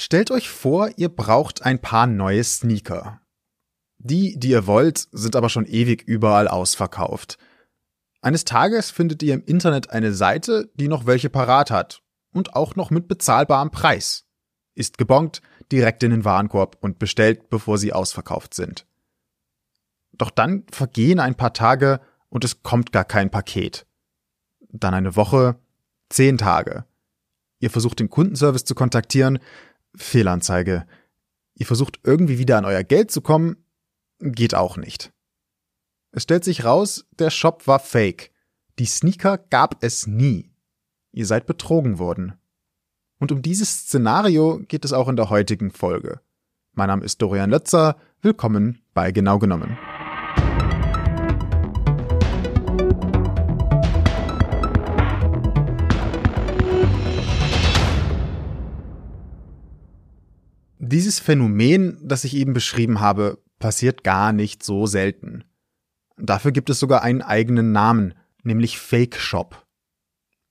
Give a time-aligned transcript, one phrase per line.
[0.00, 3.20] Stellt euch vor, ihr braucht ein paar neue Sneaker.
[3.98, 7.36] Die, die ihr wollt, sind aber schon ewig überall ausverkauft.
[8.20, 12.76] Eines Tages findet ihr im Internet eine Seite, die noch welche parat hat und auch
[12.76, 14.28] noch mit bezahlbarem Preis.
[14.76, 15.42] Ist gebongt,
[15.72, 18.86] direkt in den Warenkorb und bestellt, bevor sie ausverkauft sind.
[20.12, 23.84] Doch dann vergehen ein paar Tage und es kommt gar kein Paket.
[24.70, 25.56] Dann eine Woche,
[26.08, 26.84] zehn Tage.
[27.58, 29.40] Ihr versucht den Kundenservice zu kontaktieren,
[29.98, 30.86] Fehlanzeige.
[31.54, 33.64] Ihr versucht irgendwie wieder an euer Geld zu kommen,
[34.20, 35.12] geht auch nicht.
[36.12, 38.30] Es stellt sich raus, der Shop war fake.
[38.78, 40.50] Die Sneaker gab es nie.
[41.12, 42.34] Ihr seid betrogen worden.
[43.18, 46.20] Und um dieses Szenario geht es auch in der heutigen Folge.
[46.72, 47.96] Mein Name ist Dorian Lötzer.
[48.22, 49.76] Willkommen bei Genau genommen.
[60.90, 65.44] Dieses Phänomen, das ich eben beschrieben habe, passiert gar nicht so selten.
[66.16, 69.66] Dafür gibt es sogar einen eigenen Namen, nämlich Fake Shop.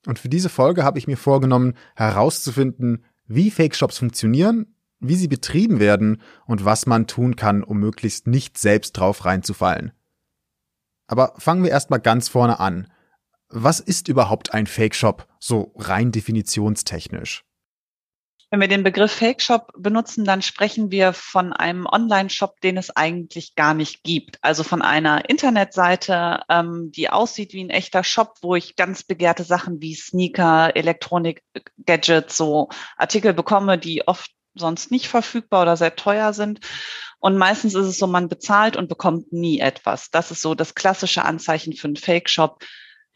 [0.06, 5.28] Und für diese Folge habe ich mir vorgenommen, herauszufinden, wie Fake Shops funktionieren, wie sie
[5.28, 9.92] betrieben werden und was man tun kann, um möglichst nicht selbst drauf reinzufallen.
[11.08, 12.92] Aber fangen wir erstmal ganz vorne an.
[13.50, 17.47] Was ist überhaupt ein Fake Shop, so rein definitionstechnisch?
[18.50, 22.96] Wenn wir den Begriff Fake Shop benutzen, dann sprechen wir von einem Online-Shop, den es
[22.96, 24.38] eigentlich gar nicht gibt.
[24.42, 29.44] Also von einer Internetseite, ähm, die aussieht wie ein echter Shop, wo ich ganz begehrte
[29.44, 31.44] Sachen wie Sneaker, Elektronik,
[31.86, 36.62] Gadgets, so Artikel bekomme, die oft sonst nicht verfügbar oder sehr teuer sind.
[37.20, 40.10] Und meistens ist es so, man bezahlt und bekommt nie etwas.
[40.10, 42.64] Das ist so das klassische Anzeichen für einen Fake-Shop.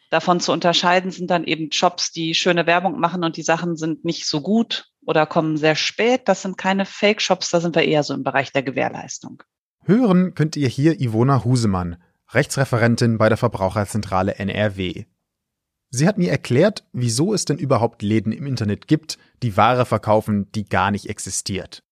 [0.09, 4.03] Davon zu unterscheiden sind dann eben Shops, die schöne Werbung machen und die Sachen sind
[4.03, 6.21] nicht so gut oder kommen sehr spät.
[6.25, 9.43] Das sind keine Fake-Shops, da sind wir eher so im Bereich der Gewährleistung.
[9.83, 11.97] Hören könnt ihr hier Ivona Husemann,
[12.30, 15.05] Rechtsreferentin bei der Verbraucherzentrale NRW.
[15.89, 20.49] Sie hat mir erklärt, wieso es denn überhaupt Läden im Internet gibt, die Ware verkaufen,
[20.53, 21.83] die gar nicht existiert.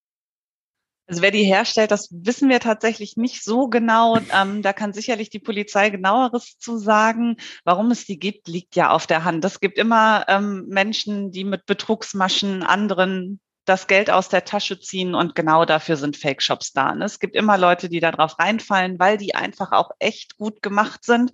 [1.10, 4.20] Also wer die herstellt, das wissen wir tatsächlich nicht so genau.
[4.32, 7.38] Ähm, da kann sicherlich die Polizei genaueres zu sagen.
[7.64, 9.44] Warum es die gibt, liegt ja auf der Hand.
[9.44, 15.16] Es gibt immer ähm, Menschen, die mit Betrugsmaschen anderen das Geld aus der Tasche ziehen
[15.16, 16.94] und genau dafür sind Fake-Shops da.
[16.94, 17.06] Ne?
[17.06, 21.04] Es gibt immer Leute, die da drauf reinfallen, weil die einfach auch echt gut gemacht
[21.04, 21.32] sind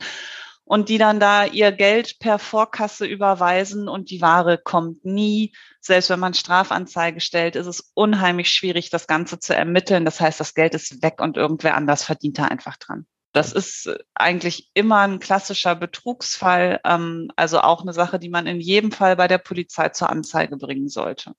[0.65, 5.53] und die dann da ihr Geld per Vorkasse überweisen und die Ware kommt nie.
[5.79, 10.05] Selbst wenn man Strafanzeige stellt, ist es unheimlich schwierig, das Ganze zu ermitteln.
[10.05, 13.05] Das heißt, das Geld ist weg und irgendwer anders verdient da einfach dran.
[13.31, 18.59] Das ist eigentlich immer ein klassischer Betrugsfall, ähm, also auch eine Sache, die man in
[18.59, 21.33] jedem Fall bei der Polizei zur Anzeige bringen sollte.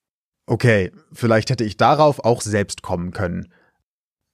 [0.47, 3.53] Okay, vielleicht hätte ich darauf auch selbst kommen können.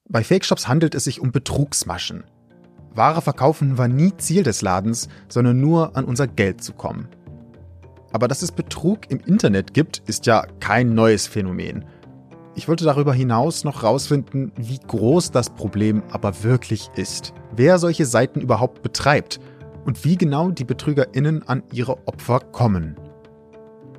[0.07, 2.25] Bei Fake-Shops handelt es sich um Betrugsmaschen.
[2.95, 7.07] Ware verkaufen war nie Ziel des Ladens, sondern nur an unser Geld zu kommen.
[8.11, 11.85] Aber dass es Betrug im Internet gibt, ist ja kein neues Phänomen.
[12.55, 17.33] Ich wollte darüber hinaus noch rausfinden, wie groß das Problem aber wirklich ist.
[17.55, 19.39] Wer solche Seiten überhaupt betreibt
[19.85, 22.95] und wie genau die BetrügerInnen an ihre Opfer kommen.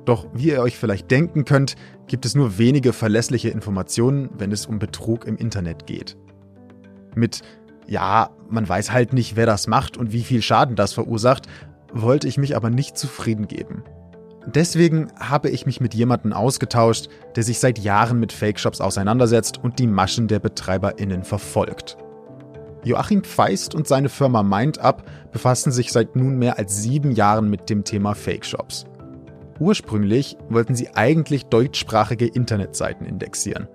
[0.05, 1.75] Doch wie ihr euch vielleicht denken könnt,
[2.07, 6.15] gibt es nur wenige verlässliche Informationen, wenn es um Betrug im Internet geht.
[7.15, 7.41] Mit
[7.87, 11.47] ja, man weiß halt nicht, wer das macht und wie viel Schaden das verursacht,
[11.93, 13.83] wollte ich mich aber nicht zufrieden geben.
[14.47, 19.79] Deswegen habe ich mich mit jemandem ausgetauscht, der sich seit Jahren mit Fake-Shops auseinandersetzt und
[19.79, 21.97] die Maschen der BetreiberInnen verfolgt.
[22.83, 27.71] Joachim Feist und seine Firma MindUp befassen sich seit nun mehr als sieben Jahren mit
[27.71, 28.85] dem Thema Fake-Shops.
[29.59, 33.67] Ursprünglich wollten sie eigentlich deutschsprachige Internetseiten indexieren.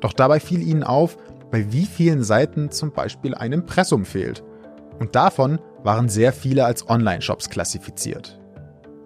[0.00, 1.18] Doch dabei fiel ihnen auf,
[1.50, 4.42] bei wie vielen Seiten zum Beispiel ein Impressum fehlt.
[4.98, 8.38] Und davon waren sehr viele als Online-Shops klassifiziert.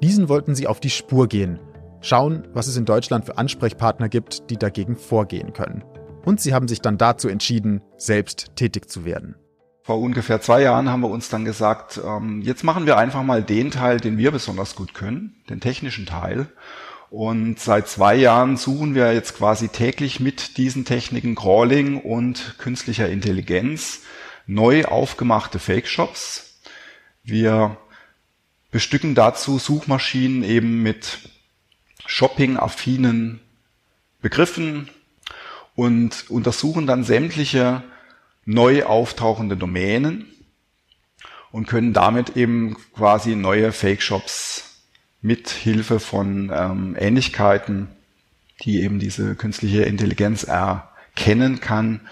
[0.03, 1.61] Diesen wollten sie auf die Spur gehen,
[2.01, 5.85] schauen, was es in Deutschland für Ansprechpartner gibt, die dagegen vorgehen können.
[6.25, 9.37] Und sie haben sich dann dazu entschieden, selbst tätig zu werden.
[9.83, 13.43] Vor ungefähr zwei Jahren haben wir uns dann gesagt, ähm, jetzt machen wir einfach mal
[13.43, 16.47] den Teil, den wir besonders gut können, den technischen Teil,
[17.15, 23.09] und seit zwei Jahren suchen wir jetzt quasi täglich mit diesen Techniken Crawling und künstlicher
[23.09, 24.01] Intelligenz
[24.49, 26.59] neu aufgemachte Fake-Shops.
[27.23, 27.77] Wir
[28.73, 31.31] bestücken dazu Suchmaschinen eben mit
[32.05, 33.39] shopping-affinen
[34.21, 34.91] Begriffen
[35.77, 37.85] und untersuchen dann sämtliche
[38.45, 40.27] neu auftauchende Domänen
[41.53, 44.74] und können damit eben quasi neue Fake-Shops
[45.25, 47.89] mit Hilfe von ähm, Ähnlichkeiten,
[48.61, 52.03] die eben diese künstliche Intelligenz erkennen kann,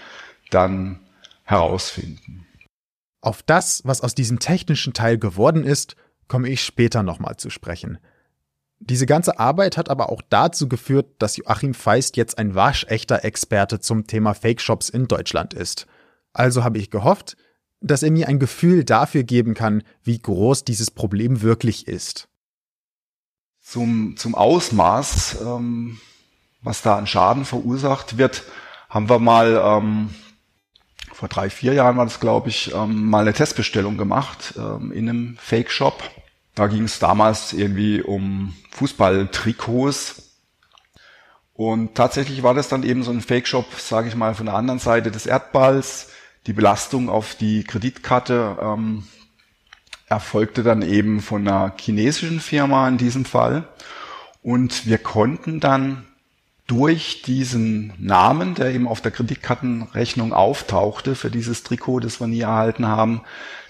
[0.49, 0.99] dann
[1.43, 2.47] herausfinden.
[3.21, 5.95] Auf das, was aus diesem technischen Teil geworden ist,
[6.27, 7.99] komme ich später nochmal zu sprechen.
[8.79, 13.79] Diese ganze Arbeit hat aber auch dazu geführt, dass Joachim Feist jetzt ein waschechter Experte
[13.79, 15.85] zum Thema Fake Shops in Deutschland ist.
[16.33, 17.37] Also habe ich gehofft,
[17.79, 22.27] dass er mir ein Gefühl dafür geben kann, wie groß dieses Problem wirklich ist.
[23.73, 25.99] Zum, zum Ausmaß, ähm,
[26.61, 28.43] was da an Schaden verursacht wird,
[28.87, 30.13] haben wir mal ähm,
[31.11, 35.09] vor drei, vier Jahren war das, glaube ich, ähm, mal eine Testbestellung gemacht ähm, in
[35.09, 36.03] einem Fake-Shop.
[36.53, 40.37] Da ging es damals irgendwie um Fußballtrikots.
[41.53, 44.79] Und tatsächlich war das dann eben so ein Fake-Shop, sage ich mal, von der anderen
[44.79, 46.09] Seite des Erdballs.
[46.45, 49.07] Die Belastung auf die Kreditkarte ähm,
[50.07, 53.67] erfolgte dann eben von einer chinesischen Firma in diesem Fall.
[54.41, 56.05] Und wir konnten dann
[56.67, 62.41] durch diesen Namen, der eben auf der Kreditkartenrechnung auftauchte für dieses Trikot, das wir nie
[62.41, 63.21] erhalten haben,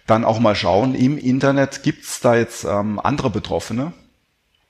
[0.05, 3.93] dann auch mal schauen, im Internet gibt's da jetzt ähm, andere Betroffene.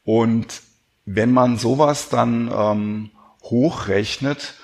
[0.04, 0.62] Und
[1.06, 3.12] wenn man sowas dann ähm,
[3.44, 4.56] hochrechnet,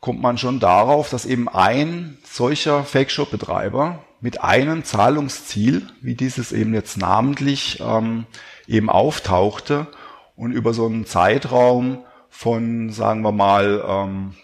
[0.00, 6.74] kommt man schon darauf, dass eben ein solcher Fake-Shop-Betreiber mit einem Zahlungsziel, wie dieses eben
[6.74, 8.26] jetzt namentlich ähm,
[8.66, 9.86] eben auftauchte
[10.36, 14.34] und über so einen Zeitraum von, sagen wir mal, ähm,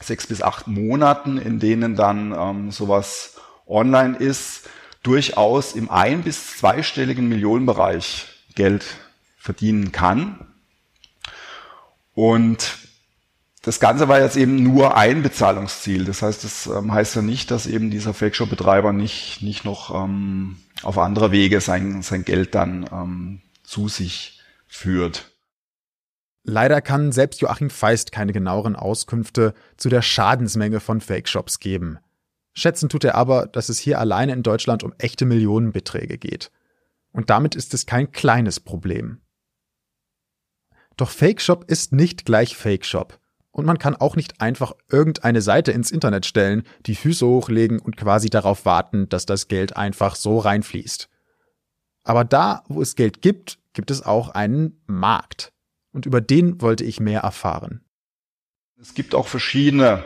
[0.00, 3.36] sechs bis acht Monaten, in denen dann ähm, sowas
[3.66, 4.68] online ist,
[5.02, 8.84] durchaus im ein- bis zweistelligen Millionenbereich Geld
[9.38, 10.46] verdienen kann.
[12.14, 12.85] Und
[13.66, 16.04] das Ganze war jetzt eben nur ein Bezahlungsziel.
[16.04, 20.58] Das heißt, das ähm, heißt ja nicht, dass eben dieser Fake-Shop-Betreiber nicht, nicht noch ähm,
[20.84, 25.32] auf andere Wege sein, sein Geld dann ähm, zu sich führt.
[26.44, 31.98] Leider kann selbst Joachim Feist keine genaueren Auskünfte zu der Schadensmenge von Fake-Shops geben.
[32.54, 36.52] Schätzen tut er aber, dass es hier alleine in Deutschland um echte Millionenbeträge geht.
[37.10, 39.22] Und damit ist es kein kleines Problem.
[40.96, 43.18] Doch Fake-Shop ist nicht gleich Fake-Shop.
[43.56, 47.96] Und man kann auch nicht einfach irgendeine Seite ins Internet stellen, die Füße hochlegen und
[47.96, 51.08] quasi darauf warten, dass das Geld einfach so reinfließt.
[52.04, 55.54] Aber da, wo es Geld gibt, gibt es auch einen Markt
[55.92, 57.80] und über den wollte ich mehr erfahren.
[58.78, 60.04] Es gibt auch verschiedene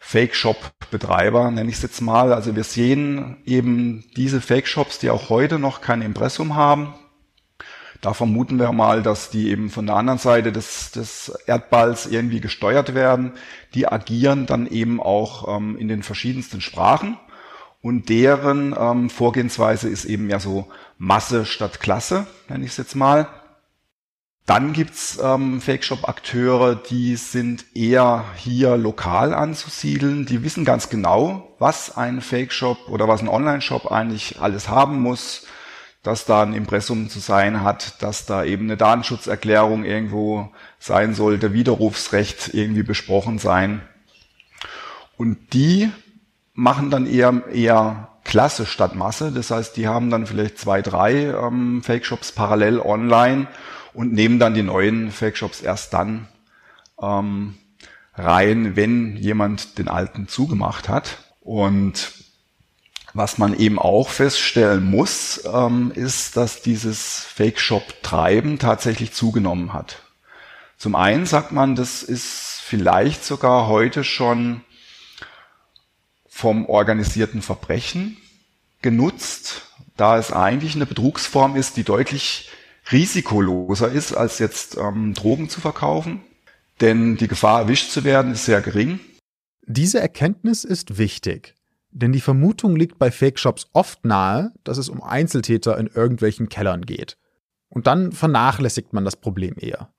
[0.00, 2.32] Fake-Shop-Betreiber, nenne ich es jetzt mal.
[2.32, 6.94] Also wir sehen eben diese Fake-Shops, die auch heute noch kein Impressum haben.
[8.00, 12.40] Da vermuten wir mal, dass die eben von der anderen Seite des, des Erdballs irgendwie
[12.40, 13.32] gesteuert werden.
[13.74, 17.18] Die agieren dann eben auch ähm, in den verschiedensten Sprachen.
[17.82, 22.94] Und deren ähm, Vorgehensweise ist eben ja so Masse statt Klasse, nenne ich es jetzt
[22.94, 23.28] mal.
[24.46, 30.24] Dann gibt's ähm, Fake-Shop-Akteure, die sind eher hier lokal anzusiedeln.
[30.24, 35.46] Die wissen ganz genau, was ein Fake-Shop oder was ein Online-Shop eigentlich alles haben muss,
[36.08, 41.52] dass da ein Impressum zu sein hat, dass da eben eine Datenschutzerklärung irgendwo sein sollte,
[41.52, 43.82] Widerrufsrecht irgendwie besprochen sein.
[45.18, 45.90] Und die
[46.54, 49.32] machen dann eher, eher Klasse statt Masse.
[49.32, 53.46] Das heißt, die haben dann vielleicht zwei, drei ähm, Fake-Shops parallel online
[53.92, 56.26] und nehmen dann die neuen Fake-Shops erst dann
[57.02, 57.56] ähm,
[58.14, 61.18] rein, wenn jemand den alten zugemacht hat.
[61.40, 62.17] Und
[63.18, 70.04] was man eben auch feststellen muss, ähm, ist, dass dieses Fake-Shop-Treiben tatsächlich zugenommen hat.
[70.78, 74.62] Zum einen sagt man, das ist vielleicht sogar heute schon
[76.28, 78.16] vom organisierten Verbrechen
[78.82, 79.62] genutzt,
[79.96, 82.50] da es eigentlich eine Betrugsform ist, die deutlich
[82.92, 86.20] risikoloser ist, als jetzt ähm, Drogen zu verkaufen.
[86.80, 89.00] Denn die Gefahr, erwischt zu werden, ist sehr gering.
[89.66, 91.57] Diese Erkenntnis ist wichtig.
[91.90, 96.82] Denn die Vermutung liegt bei Fake-Shops oft nahe, dass es um Einzeltäter in irgendwelchen Kellern
[96.82, 97.16] geht.
[97.68, 99.92] Und dann vernachlässigt man das Problem eher.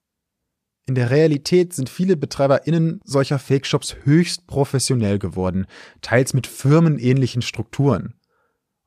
[0.85, 5.67] In der Realität sind viele BetreiberInnen solcher Fake-Shops höchst professionell geworden,
[6.01, 8.15] teils mit firmenähnlichen Strukturen.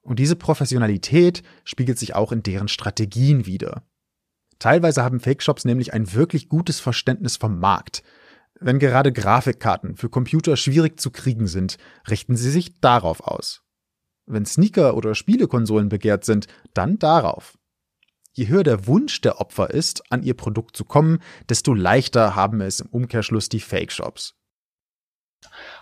[0.00, 3.85] Und diese Professionalität spiegelt sich auch in deren Strategien wider.
[4.59, 8.02] Teilweise haben Fake-Shops nämlich ein wirklich gutes Verständnis vom Markt.
[8.64, 11.78] Wenn gerade Grafikkarten für Computer schwierig zu kriegen sind,
[12.09, 13.62] richten sie sich darauf aus.
[14.25, 17.59] Wenn Sneaker oder Spielekonsolen begehrt sind, dann darauf.
[18.35, 22.61] Je höher der Wunsch der Opfer ist, an ihr Produkt zu kommen, desto leichter haben
[22.61, 24.35] es im Umkehrschluss die Fake-Shops.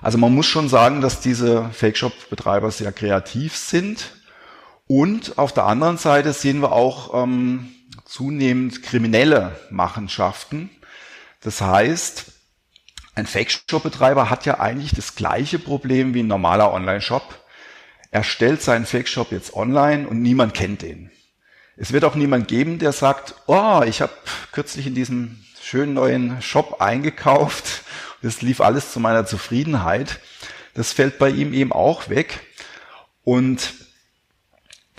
[0.01, 4.11] Also man muss schon sagen, dass diese Fake-Shop-Betreiber sehr kreativ sind.
[4.87, 7.69] Und auf der anderen Seite sehen wir auch ähm,
[8.07, 10.71] zunehmend kriminelle Machenschaften.
[11.43, 12.40] Das heißt,
[13.21, 17.45] Ein Fake-Shop-Betreiber hat ja eigentlich das gleiche Problem wie ein normaler Online-Shop.
[18.11, 21.11] Er stellt seinen Fake-Shop jetzt online und niemand kennt den.
[21.77, 24.15] Es wird auch niemand geben, der sagt, oh, ich habe
[24.53, 27.83] kürzlich in diesem schönen neuen Shop eingekauft.
[28.23, 30.19] Das lief alles zu meiner Zufriedenheit.
[30.73, 32.41] Das fällt bei ihm eben auch weg.
[33.23, 33.75] Und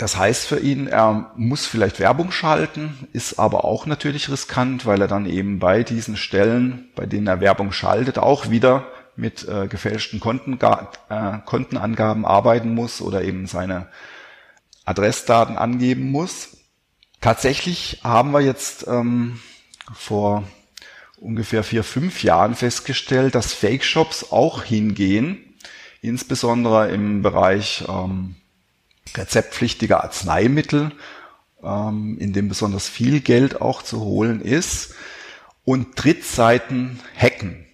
[0.01, 4.99] das heißt für ihn, er muss vielleicht Werbung schalten, ist aber auch natürlich riskant, weil
[4.99, 9.67] er dann eben bei diesen Stellen, bei denen er Werbung schaltet, auch wieder mit äh,
[9.67, 13.89] gefälschten Konten, äh, Kontenangaben arbeiten muss oder eben seine
[14.85, 16.57] Adressdaten angeben muss.
[17.19, 19.39] Tatsächlich haben wir jetzt ähm,
[19.93, 20.45] vor
[21.17, 25.37] ungefähr vier, fünf Jahren festgestellt, dass Fake-Shops auch hingehen,
[26.01, 28.37] insbesondere im Bereich ähm,
[29.15, 30.91] rezeptpflichtiger Arzneimittel,
[31.63, 34.95] ähm, in dem besonders viel Geld auch zu holen ist,
[35.63, 37.65] und Drittseiten hacken.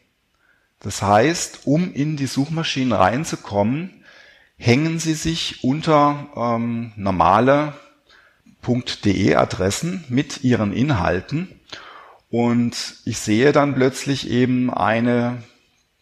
[0.80, 4.04] Das heißt, um in die Suchmaschinen reinzukommen,
[4.58, 7.74] hängen sie sich unter ähm, normale
[9.06, 11.58] .de Adressen mit ihren Inhalten
[12.30, 15.42] und ich sehe dann plötzlich eben eine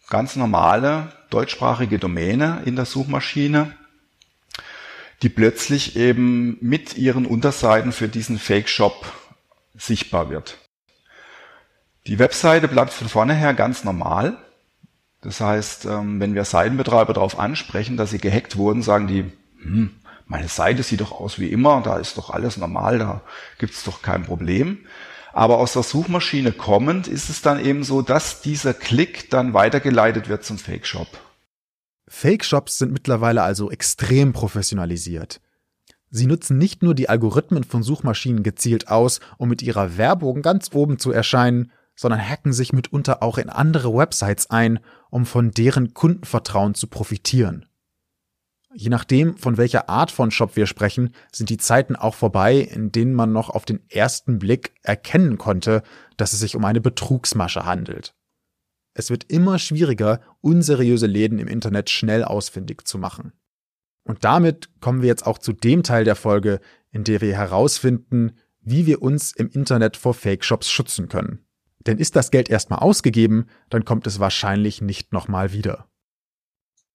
[0.08, 3.72] ganz normale deutschsprachige Domäne in der Suchmaschine
[5.22, 9.12] die plötzlich eben mit ihren Unterseiten für diesen Fake-Shop
[9.74, 10.58] sichtbar wird.
[12.06, 14.36] Die Webseite bleibt von vornheher ganz normal.
[15.22, 19.24] Das heißt, ähm, wenn wir Seitenbetreiber darauf ansprechen, dass sie gehackt wurden, sagen die,
[19.60, 19.90] hm,
[20.26, 23.22] meine Seite sieht doch aus wie immer, da ist doch alles normal, da
[23.58, 24.86] gibt's doch kein Problem.
[25.32, 30.28] Aber aus der Suchmaschine kommend ist es dann eben so, dass dieser Klick dann weitergeleitet
[30.28, 31.08] wird zum Fake-Shop.
[32.08, 35.40] Fake-Shops sind mittlerweile also extrem professionalisiert.
[36.10, 40.70] Sie nutzen nicht nur die Algorithmen von Suchmaschinen gezielt aus, um mit ihrer Werbung ganz
[40.72, 44.78] oben zu erscheinen, sondern hacken sich mitunter auch in andere Websites ein,
[45.10, 47.66] um von deren Kundenvertrauen zu profitieren.
[48.74, 52.92] Je nachdem, von welcher Art von Shop wir sprechen, sind die Zeiten auch vorbei, in
[52.92, 55.82] denen man noch auf den ersten Blick erkennen konnte,
[56.18, 58.14] dass es sich um eine Betrugsmasche handelt.
[58.98, 63.34] Es wird immer schwieriger, unseriöse Läden im Internet schnell ausfindig zu machen.
[64.04, 66.60] Und damit kommen wir jetzt auch zu dem Teil der Folge,
[66.92, 71.44] in der wir herausfinden, wie wir uns im Internet vor Fake-Shops schützen können.
[71.80, 75.86] Denn ist das Geld erstmal ausgegeben, dann kommt es wahrscheinlich nicht nochmal wieder.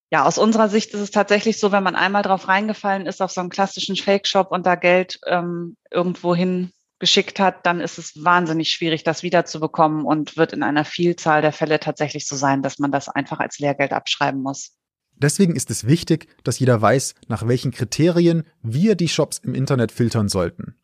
[0.10, 3.31] Ja, aus unserer Sicht ist es tatsächlich so, wenn man einmal drauf reingefallen ist auf
[3.31, 8.24] so einen klassischen Fake-Shop und da Geld ähm, irgendwo hin geschickt hat, dann ist es
[8.24, 12.79] wahnsinnig schwierig, das wiederzubekommen und wird in einer Vielzahl der Fälle tatsächlich so sein, dass
[12.79, 14.77] man das einfach als Lehrgeld abschreiben muss.
[15.17, 19.91] Deswegen ist es wichtig, dass jeder weiß, nach welchen Kriterien wir die Shops im Internet
[19.91, 20.75] filtern sollten.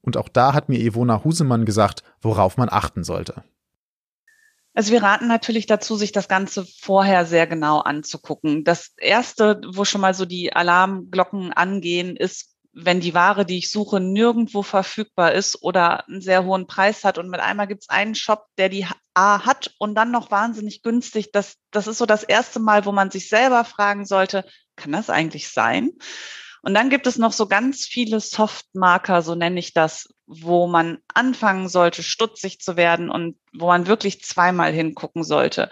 [0.00, 3.42] Und auch da hat mir Ivona Husemann gesagt, worauf man achten sollte.
[4.74, 8.64] Also wir raten natürlich dazu, sich das Ganze vorher sehr genau anzugucken.
[8.64, 13.70] Das erste, wo schon mal so die Alarmglocken angehen, ist wenn die Ware, die ich
[13.70, 17.88] suche, nirgendwo verfügbar ist oder einen sehr hohen Preis hat und mit einmal gibt es
[17.88, 22.06] einen Shop, der die A hat und dann noch wahnsinnig günstig, das, das ist so
[22.06, 24.44] das erste Mal, wo man sich selber fragen sollte,
[24.76, 25.90] kann das eigentlich sein?
[26.62, 30.98] Und dann gibt es noch so ganz viele Softmarker, so nenne ich das, wo man
[31.14, 35.70] anfangen sollte, stutzig zu werden und wo man wirklich zweimal hingucken sollte.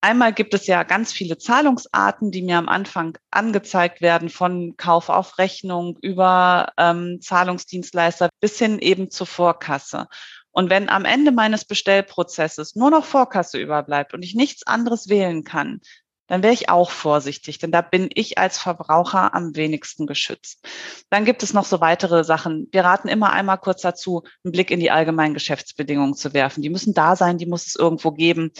[0.00, 5.08] Einmal gibt es ja ganz viele Zahlungsarten, die mir am Anfang angezeigt werden, von Kauf
[5.08, 10.06] auf Rechnung über ähm, Zahlungsdienstleister bis hin eben zur Vorkasse.
[10.52, 15.42] Und wenn am Ende meines Bestellprozesses nur noch Vorkasse überbleibt und ich nichts anderes wählen
[15.42, 15.80] kann,
[16.28, 20.64] dann wäre ich auch vorsichtig, denn da bin ich als Verbraucher am wenigsten geschützt.
[21.10, 22.68] Dann gibt es noch so weitere Sachen.
[22.70, 26.62] Wir raten immer einmal kurz dazu, einen Blick in die allgemeinen Geschäftsbedingungen zu werfen.
[26.62, 28.52] Die müssen da sein, die muss es irgendwo geben.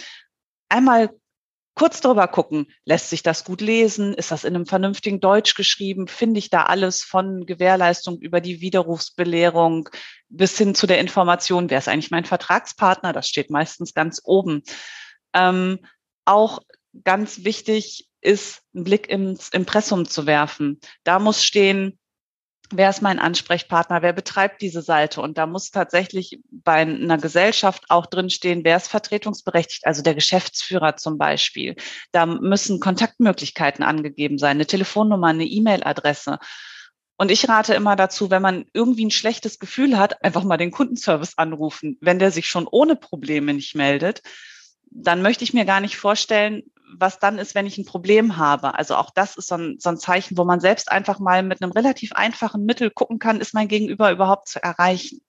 [0.67, 1.11] Einmal
[1.79, 4.13] kurz drüber gucken, lässt sich das gut lesen?
[4.13, 6.09] Ist das in einem vernünftigen Deutsch geschrieben?
[6.09, 9.87] Finde ich da alles von Gewährleistung über die Widerrufsbelehrung
[10.27, 13.13] bis hin zu der Information, wer ist eigentlich mein Vertragspartner?
[13.13, 14.63] Das steht meistens ganz oben.
[15.33, 15.79] Ähm,
[16.25, 16.59] auch
[17.05, 20.79] ganz wichtig ist, einen Blick ins Impressum zu werfen.
[21.03, 21.98] Da muss stehen,
[22.71, 25.21] wer ist mein Ansprechpartner, wer betreibt diese Seite.
[25.21, 30.95] Und da muss tatsächlich bei einer Gesellschaft auch drinstehen, wer ist vertretungsberechtigt, also der Geschäftsführer
[30.95, 31.75] zum Beispiel.
[32.11, 36.39] Da müssen Kontaktmöglichkeiten angegeben sein, eine Telefonnummer, eine E-Mail-Adresse.
[37.17, 40.71] Und ich rate immer dazu, wenn man irgendwie ein schlechtes Gefühl hat, einfach mal den
[40.71, 41.97] Kundenservice anrufen.
[41.99, 44.21] Wenn der sich schon ohne Probleme nicht meldet,
[44.91, 46.63] dann möchte ich mir gar nicht vorstellen,
[46.97, 48.75] was dann ist, wenn ich ein Problem habe.
[48.75, 51.61] Also auch das ist so ein, so ein Zeichen, wo man selbst einfach mal mit
[51.61, 55.21] einem relativ einfachen Mittel gucken kann, ist mein Gegenüber überhaupt zu erreichen.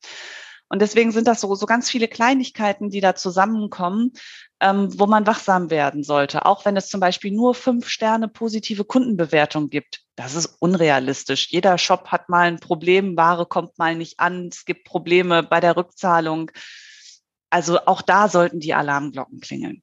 [0.69, 4.13] Und deswegen sind das so, so ganz viele Kleinigkeiten, die da zusammenkommen,
[4.61, 6.47] ähm, wo man wachsam werden sollte.
[6.47, 10.03] Auch wenn es zum Beispiel nur fünf Sterne positive Kundenbewertung gibt.
[10.15, 11.49] Das ist unrealistisch.
[11.51, 15.59] Jeder Shop hat mal ein Problem, Ware kommt mal nicht an, es gibt Probleme bei
[15.59, 16.53] der Rückzahlung.
[17.51, 19.83] Also auch da sollten die Alarmglocken klingeln.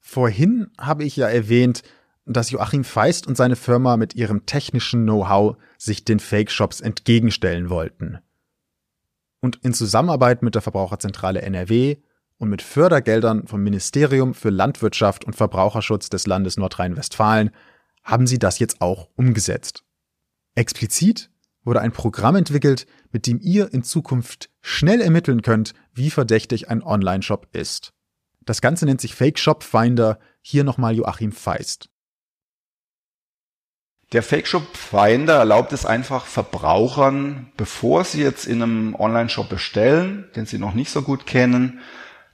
[0.00, 1.82] Vorhin habe ich ja erwähnt,
[2.26, 8.18] dass Joachim Feist und seine Firma mit ihrem technischen Know-how sich den Fake-Shops entgegenstellen wollten.
[9.40, 11.96] Und in Zusammenarbeit mit der Verbraucherzentrale NRW
[12.38, 17.50] und mit Fördergeldern vom Ministerium für Landwirtschaft und Verbraucherschutz des Landes Nordrhein-Westfalen
[18.02, 19.84] haben sie das jetzt auch umgesetzt.
[20.54, 21.30] Explizit
[21.64, 26.82] wurde ein Programm entwickelt, mit dem ihr in Zukunft schnell ermitteln könnt, wie verdächtig ein
[26.82, 27.92] Online-Shop ist.
[28.44, 31.88] Das Ganze nennt sich Fake Shop Finder, hier nochmal Joachim Feist.
[34.12, 40.28] Der Fake Shop Finder erlaubt es einfach Verbrauchern, bevor sie jetzt in einem Online-Shop bestellen,
[40.34, 41.80] den sie noch nicht so gut kennen,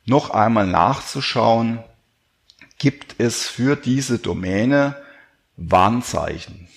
[0.06, 1.80] noch einmal nachzuschauen,
[2.78, 4.96] gibt es für diese Domäne
[5.56, 6.68] Warnzeichen.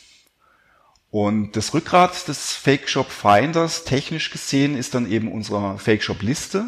[1.12, 6.22] Und das Rückgrat des Fake Shop Finders technisch gesehen ist dann eben unsere Fake Shop
[6.22, 6.66] Liste,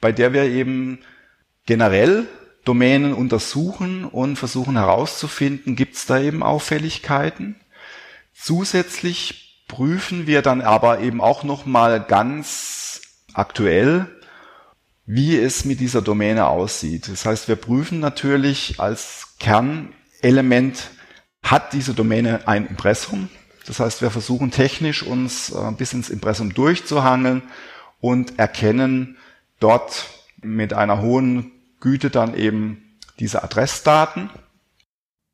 [0.00, 1.00] bei der wir eben
[1.66, 2.26] generell
[2.64, 7.56] Domänen untersuchen und versuchen herauszufinden, gibt es da eben Auffälligkeiten.
[8.34, 13.00] Zusätzlich prüfen wir dann aber eben auch nochmal ganz
[13.32, 14.06] aktuell,
[15.06, 17.08] wie es mit dieser Domäne aussieht.
[17.08, 20.90] Das heißt, wir prüfen natürlich als Kernelement,
[21.42, 23.28] hat diese Domäne ein Impressum?
[23.66, 27.42] Das heißt, wir versuchen technisch uns äh, bis ins Impressum durchzuhangeln
[28.00, 29.16] und erkennen
[29.58, 30.06] dort
[30.42, 34.30] mit einer hohen Güte dann eben diese Adressdaten.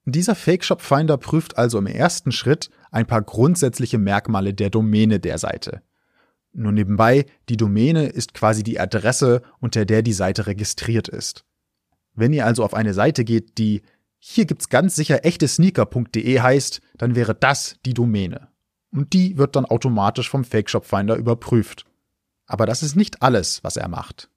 [0.04, 5.18] Dieser Fake Shop Finder prüft also im ersten Schritt ein paar grundsätzliche Merkmale der Domäne
[5.18, 5.82] der Seite.
[6.52, 11.44] Nur nebenbei, die Domäne ist quasi die Adresse, unter der die Seite registriert ist.
[12.14, 13.82] Wenn ihr also auf eine Seite geht, die
[14.18, 18.48] hier gibt's ganz sicher echte Sneaker.de heißt, dann wäre das die Domäne.
[18.90, 21.84] Und die wird dann automatisch vom Fake Shop Finder überprüft.
[22.46, 24.30] Aber das ist nicht alles, was er macht.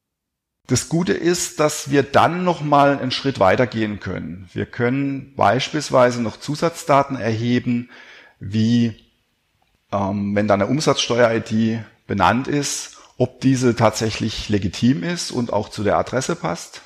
[0.69, 4.47] Das Gute ist, dass wir dann nochmal einen Schritt weitergehen können.
[4.53, 7.89] Wir können beispielsweise noch Zusatzdaten erheben,
[8.39, 9.03] wie
[9.91, 15.83] ähm, wenn da eine Umsatzsteuer-ID benannt ist, ob diese tatsächlich legitim ist und auch zu
[15.83, 16.81] der Adresse passt.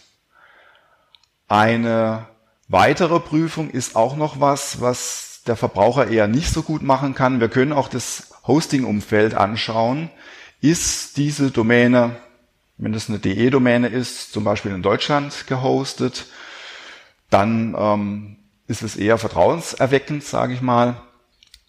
[1.47, 2.27] Eine
[2.69, 7.39] Weitere Prüfung ist auch noch was, was der Verbraucher eher nicht so gut machen kann.
[7.39, 10.09] Wir können auch das Hosting-Umfeld anschauen.
[10.61, 12.15] Ist diese Domäne,
[12.83, 16.25] wenn es eine DE-Domäne ist, zum Beispiel in Deutschland gehostet,
[17.29, 18.35] dann ähm,
[18.67, 21.01] ist es eher vertrauenserweckend, sage ich mal.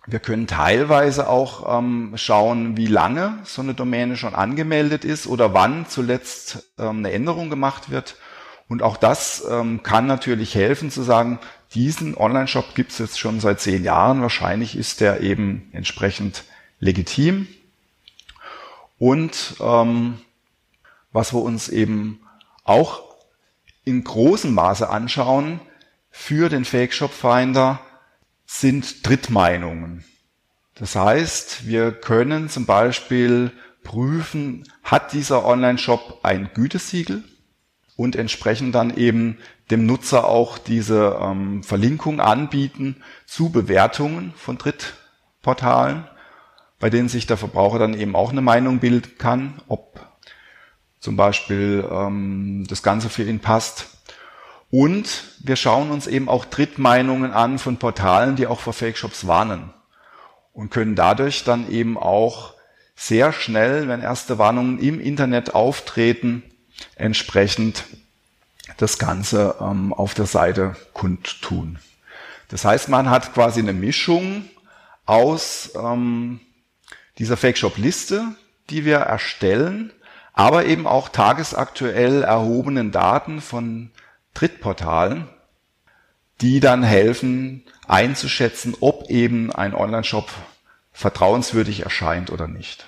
[0.07, 5.55] Wir können teilweise auch ähm, schauen, wie lange so eine Domäne schon angemeldet ist oder
[5.55, 8.16] wann zuletzt ähm, eine Änderung gemacht wird.
[8.68, 11.38] Und auch das ähm, kann natürlich helfen zu sagen,
[11.74, 14.20] diesen Online-Shop gibt es jetzt schon seit zehn Jahren.
[14.20, 16.42] Wahrscheinlich ist der eben entsprechend
[16.81, 17.46] legitim.
[18.98, 20.18] Und ähm,
[21.14, 22.20] was wir uns eben
[22.64, 23.03] auch
[23.85, 25.61] in großem Maße anschauen
[26.11, 27.81] für den Fake Shop Finder
[28.44, 30.05] sind Drittmeinungen.
[30.74, 37.24] Das heißt, wir können zum Beispiel prüfen, hat dieser Online-Shop ein Gütesiegel?
[37.96, 39.38] und entsprechend dann eben
[39.70, 42.96] dem Nutzer auch diese ähm, Verlinkung anbieten
[43.27, 46.05] zu Bewertungen von Drittportalen,
[46.81, 50.07] bei denen sich der Verbraucher dann eben auch eine Meinung bilden kann, ob
[51.05, 53.88] zum Beispiel ähm, das Ganze für ihn passt.
[54.71, 59.27] Und wir schauen uns eben auch Drittmeinungen an von Portalen, die auch vor Fake Shops
[59.27, 59.69] warnen
[60.55, 62.55] und können dadurch dann eben auch
[62.97, 66.43] sehr schnell, wenn erste Warnungen im Internet auftreten,
[66.97, 67.85] entsprechend
[68.79, 71.79] das Ganze ähm, auf der Seite kundtun.
[72.49, 74.47] Das heißt, man hat quasi eine Mischung
[75.05, 76.40] aus ähm,
[77.19, 78.25] dieser Fake Shop Liste,
[78.71, 79.93] die wir erstellen,
[80.35, 83.90] aber eben auch tagesaktuell erhobenen Daten von
[84.35, 85.29] Drittportalen,
[86.40, 90.29] die dann helfen einzuschätzen, ob eben ein Online-Shop
[90.90, 92.87] vertrauenswürdig erscheint oder nicht.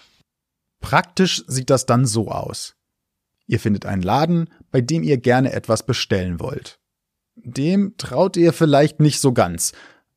[0.81, 2.75] Praktisch sieht das dann so aus.
[3.47, 6.81] Ihr findet einen Laden, bei dem ihr gerne etwas bestellen wollt.
[7.37, 9.73] Dem traut ihr vielleicht nicht so ganz.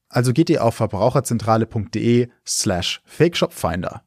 [0.08, 4.04] Also geht ihr auf verbraucherzentrale.de slash fakeshopfinder.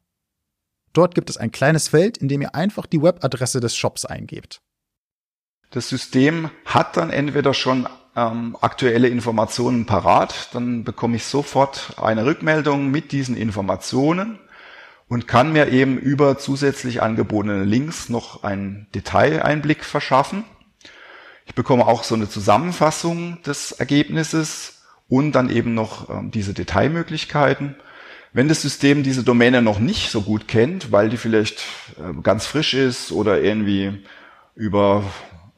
[0.92, 4.60] Dort gibt es ein kleines Feld, in dem ihr einfach die Webadresse des Shops eingebt.
[5.70, 12.26] Das System hat dann entweder schon ähm, aktuelle Informationen parat, dann bekomme ich sofort eine
[12.26, 14.38] Rückmeldung mit diesen Informationen
[15.08, 20.44] und kann mir eben über zusätzlich angebotene Links noch einen Detaileinblick verschaffen.
[21.46, 27.76] Ich bekomme auch so eine Zusammenfassung des Ergebnisses und dann eben noch äh, diese Detailmöglichkeiten.
[28.34, 31.64] Wenn das System diese Domäne noch nicht so gut kennt, weil die vielleicht
[31.98, 34.02] äh, ganz frisch ist oder irgendwie
[34.54, 35.04] über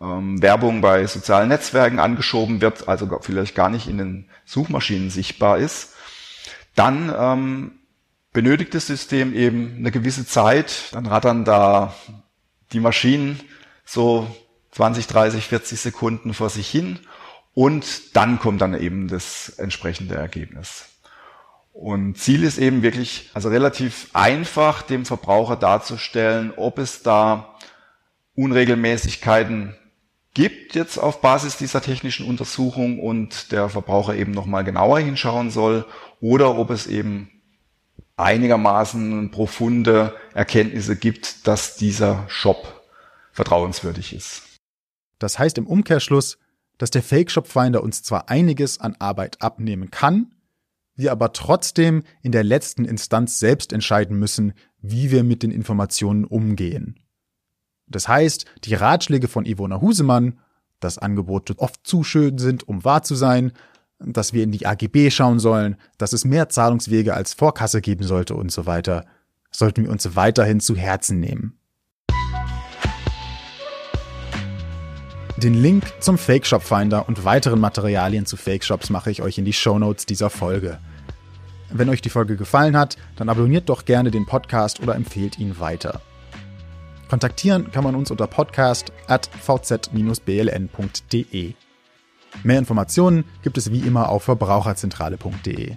[0.01, 5.59] ähm, Werbung bei sozialen Netzwerken angeschoben wird, also vielleicht gar nicht in den Suchmaschinen sichtbar
[5.59, 5.95] ist,
[6.75, 7.73] dann ähm,
[8.33, 11.95] benötigt das System eben eine gewisse Zeit, dann rattern da
[12.73, 13.39] die Maschinen
[13.85, 14.27] so
[14.73, 16.99] 20, 30, 40 Sekunden vor sich hin
[17.53, 20.87] und dann kommt dann eben das entsprechende Ergebnis.
[21.75, 27.57] Und Ziel ist eben wirklich, also relativ einfach dem Verbraucher darzustellen, ob es da
[28.37, 29.75] Unregelmäßigkeiten
[30.35, 35.85] gibt jetzt auf Basis dieser technischen Untersuchung und der Verbraucher eben nochmal genauer hinschauen soll
[36.21, 37.31] oder ob es eben
[38.17, 42.85] einigermaßen profunde Erkenntnisse gibt, dass dieser Shop
[43.33, 44.43] vertrauenswürdig ist.
[45.19, 46.39] Das heißt im Umkehrschluss,
[46.79, 50.34] dass der Fake Shop Finder uns zwar einiges an Arbeit abnehmen kann,
[50.97, 56.25] wir aber trotzdem in der letzten Instanz selbst entscheiden müssen, wie wir mit den Informationen
[56.25, 57.01] umgehen.
[57.87, 60.39] Das heißt, die Ratschläge von Ivona Husemann,
[60.81, 63.53] dass Angebote oft zu schön sind, um wahr zu sein,
[63.99, 68.35] dass wir in die AGB schauen sollen, dass es mehr Zahlungswege als Vorkasse geben sollte
[68.35, 69.07] und so weiter,
[69.51, 71.59] sollten wir uns weiterhin zu Herzen nehmen.
[75.45, 79.37] Den Link zum Fake Shop Finder und weiteren Materialien zu Fake Shops mache ich euch
[79.37, 80.79] in die Show Notes dieser Folge.
[81.71, 85.61] Wenn euch die Folge gefallen hat, dann abonniert doch gerne den Podcast oder empfehlt ihn
[85.61, 86.01] weiter.
[87.11, 89.93] Kontaktieren kann man uns unter podcast at vz-bln.de.
[92.43, 95.77] Mehr Informationen gibt es wie immer auf verbraucherzentrale.de.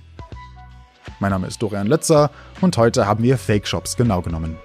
[1.20, 4.58] Mein Name ist Dorian Lötzer und heute haben wir Fake Shops genau genommen.